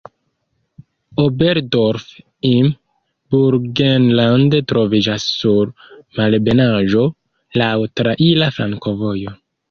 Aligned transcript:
Oberdorf 1.23 2.05
im 2.53 2.69
Burgenland 3.35 4.55
troviĝas 4.71 5.25
sur 5.41 5.69
malebenaĵo, 6.21 7.03
laŭ 7.63 7.69
traira 8.01 8.49
flankovojo. 8.57 9.35